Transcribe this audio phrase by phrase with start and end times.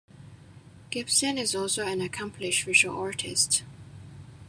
[0.89, 3.61] Gibson is also an accomplished visual artist.